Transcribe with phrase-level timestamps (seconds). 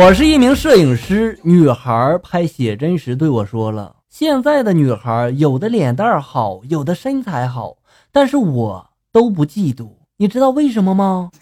[0.00, 7.78] 我是一名摄影师，女孩拍写真时对我说了：“现在的女孩有的脸蛋好，有的身材好，
[8.12, 9.88] 但是我都不嫉妒，
[10.18, 11.32] 你知道为什么吗？”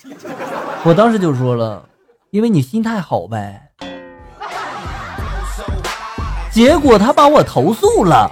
[0.85, 1.87] 我当时就说了
[2.33, 3.73] ：“因为你心态好呗。”
[6.51, 8.31] 结果他把我投诉了。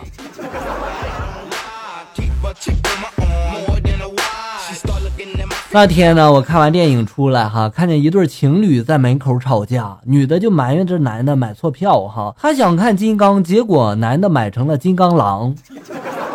[5.74, 15.52] 那天呢，我看完电影出来哈，看见一对情侣在门口吵架，女的就埋怨这男的买错票哈，她想看金刚，结果男的买成了金刚狼。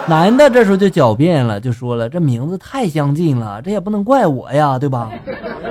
[0.07, 5.09] 男的这时候就狡辩了，就说了这名字太相近了，这也不能怪我呀，对吧？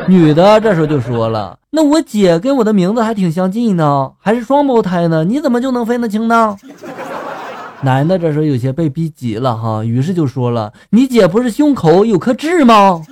[0.07, 6.57] 女的这时候就说了，那我姐跟我的名字还挺相近呢，还是双胞胎呢，你怎么就能分得清呢？
[7.83, 13.03] 男的这时候有些被逼急了哈，于是就说了，你姐不是胸口有颗痣吗？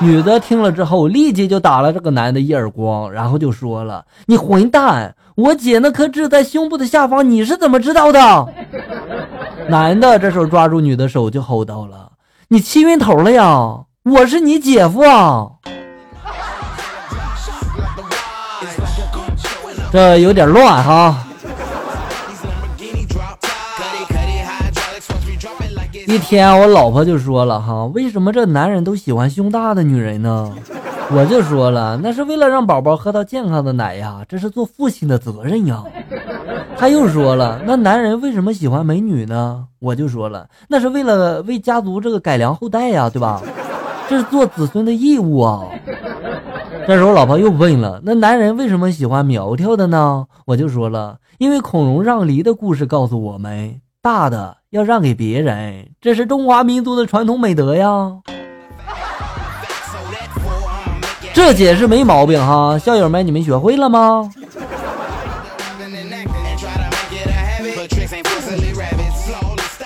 [0.00, 5.14] 女的听了之后，立即就打了这个男的一耳光，然后就说了：“你混蛋！
[5.36, 8.48] 我姐那颗痣在胸部的下方，你是怎么知道的？”
[9.68, 12.10] 男的这时候抓住女的手就吼道了
[12.48, 13.78] ：“你气晕头了呀？
[14.04, 15.48] 我是你姐夫啊！”
[19.90, 21.24] 这有点乱哈。
[26.06, 30.52] 一天，我老婆就说了哈，为什么这男人都喜欢胸大的女人呢？
[31.10, 35.82] 我就说了，那是为了让宝宝喝到健康的奶呀，这是做父亲的责任呀。
[36.76, 39.66] 他又说了，那男人为什么喜欢美女呢？
[39.80, 43.42] 我就说了，那是为了为家族这个改良后代呀，对吧？
[44.08, 45.62] 这是做子孙的义务啊。
[46.86, 50.26] 这时候，老婆又问了，那男人为什么喜欢苗条的呢？
[50.44, 53.80] 我就说了，因为孔融让梨的故事告诉我们。
[54.04, 57.88] 大的要让给别人，这是中华民族的传统美德呀。
[61.32, 64.30] 这解释没毛病哈，校友们，你们学会了吗？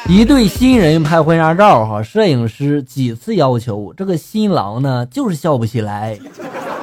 [0.08, 6.18] 一对新人拍婚纱照哈，摄影师几次要求，这个新郎呢就是笑不起来。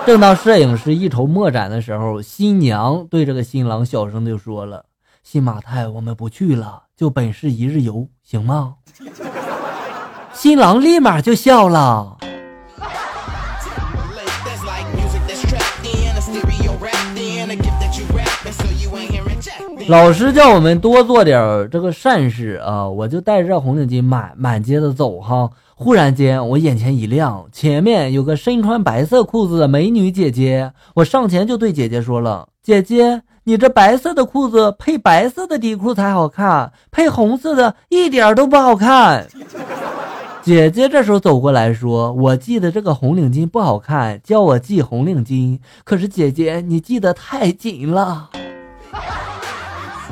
[0.05, 4.85] 正当摄影师一筹莫展的时候，新娘对这个新郎小声就说了。
[5.21, 8.75] 新马泰，我们不去了，就本市一日游，行吗？
[10.33, 12.17] 新郎立马就笑了。
[19.87, 25.49] 老师叫我们多做点这个善事啊，我就带着红领巾满满街的走哈。
[25.75, 39.27] 忽然间，我眼前一亮，前面有个身穿白色裤子的美女姐姐，我上前就对姐姐说了：“姐姐。”你这白色的裤子配白色的底裤才好看，配红色的一点都不好看。
[40.41, 45.59] 姐姐这时候走过来说：“我系的这个红领巾不好看，叫我系红领巾。
[45.83, 48.31] 可是姐姐你系得太紧了，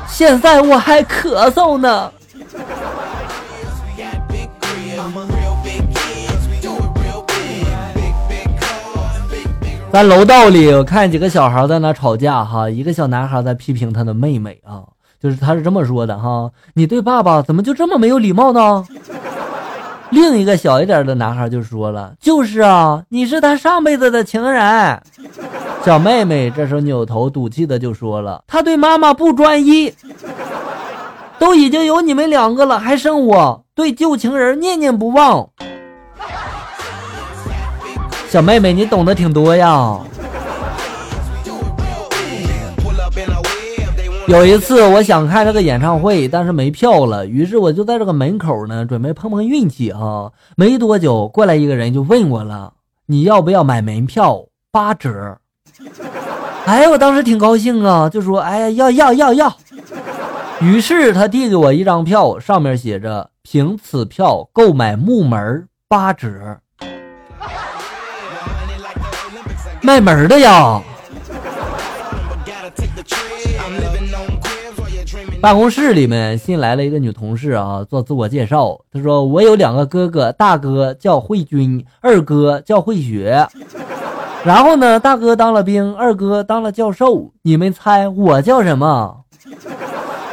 [0.08, 2.12] 现在我还咳嗽呢。”
[9.94, 12.68] 在楼道里，我看几个小孩在那吵架哈。
[12.68, 14.82] 一个小男孩在批评他的妹妹啊，
[15.22, 18.84] 就是他是这么说的哈：“你对爸爸怎么就这么没有礼貌呢？”
[20.10, 25.00] 另一个小一点的男孩就说了：“就是啊，你是他上辈子的情人。”
[25.86, 29.94] 小妹妹这时候扭头赌气的就说了：“他对妈妈不专一，
[31.38, 35.50] 都已经有你们两个了，还剩我，对旧情人念念不忘。”
[38.34, 39.96] 小妹妹，你懂得挺多呀。
[44.26, 50.32] 有一次，我想看这个演唱会，但是没票了，于是我就在这个门口呢，准备碰碰运气哈。
[50.58, 52.74] 没多久，过来一个人就问我了
[53.06, 54.46] ：“你要不要买门票？
[54.72, 55.38] 八折。
[56.66, 59.56] ”哎，我当时挺高兴啊，就说：“哎，要要要要。”
[60.60, 66.58] 于是他递给我一张票，上面写着：“凭此票购买木门八折。”
[69.84, 70.82] 卖门的呀！
[75.42, 78.80] 办公室里面新来了一个女同事啊，做自我介绍。
[78.94, 83.46] 她说：“我有两个哥哥，大哥叫慧军，二哥叫慧学。
[84.46, 87.34] 然后呢，大哥当了兵，二哥当了教授。
[87.42, 89.18] 你们猜我叫什么？”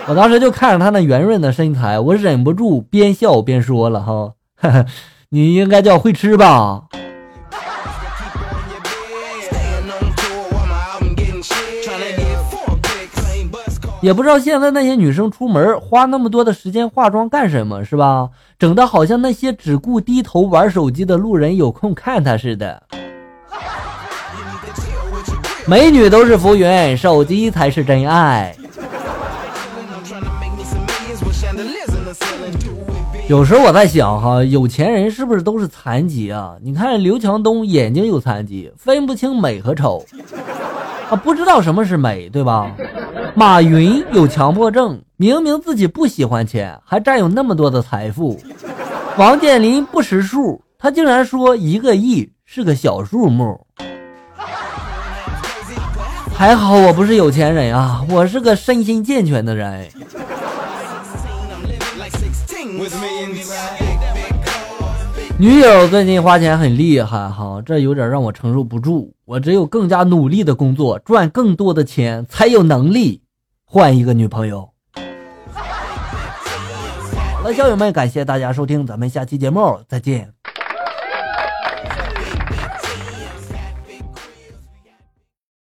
[0.07, 4.01] 我当时就看着她那圆润的身材，我忍不住边笑边说了
[4.55, 4.87] ：“哈，
[5.31, 6.85] 你应该叫会吃吧。”
[14.03, 18.31] 也不知道现在那些女生出门花那么多的时间化妆干什么，是吧？
[18.59, 22.83] 整的好像那些只顾低头玩手机的路人有空看她似的。
[25.67, 28.57] 美女都是浮云，手机才是真爱。
[33.29, 36.57] 有时候我在想哈，有钱人是不是都是残疾啊？
[36.63, 40.05] 你看刘强东眼睛有残疾，分不清美和丑
[41.11, 42.73] 啊，不知道什么是美，对吧？
[43.35, 48.39] 马云有强迫症，明明自己不喜欢钱，还占有那么多的财富。
[49.17, 53.67] 王健林不识数，他竟然说一个亿是个小数目。
[56.35, 59.89] 还好我不是有钱人啊，我是个身心健全的人。
[65.39, 69.13] 女友最近花钱很厉害哈，这有点让我承受不住。
[69.25, 73.20] 我只有更加努力的工作，赚更多的钱，才有能力
[73.73, 74.69] 换一个女朋友。
[77.37, 80.40] 好了，校友们，感谢大家收听，咱们下期节目再见。